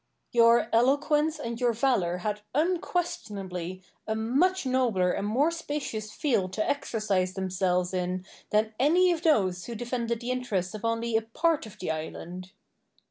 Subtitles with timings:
[0.01, 0.39] Douglas.
[0.41, 6.67] Your eloquence and your valour had unquestionably a much nobler and more spacious field to
[6.67, 11.67] exercise themselves in than any of those who defended the interests of only a part
[11.67, 12.49] of the island.